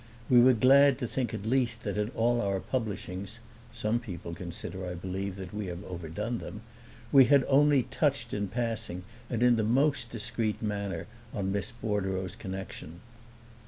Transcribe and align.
We 0.31 0.41
were 0.41 0.53
glad 0.55 0.97
to 0.97 1.05
think 1.07 1.31
at 1.31 1.45
least 1.45 1.83
that 1.83 1.95
in 1.95 2.09
all 2.15 2.41
our 2.41 2.59
publishings 2.59 3.37
(some 3.71 3.99
people 3.99 4.33
consider 4.33 4.83
I 4.87 4.95
believe 4.95 5.35
that 5.35 5.53
we 5.53 5.67
have 5.67 5.83
overdone 5.83 6.39
them), 6.39 6.61
we 7.11 7.25
had 7.25 7.45
only 7.47 7.83
touched 7.83 8.33
in 8.33 8.47
passing 8.47 9.03
and 9.29 9.43
in 9.43 9.57
the 9.57 9.63
most 9.63 10.09
discreet 10.09 10.59
manner 10.59 11.05
on 11.35 11.51
Miss 11.51 11.71
Bordereau's 11.73 12.35
connection. 12.35 13.01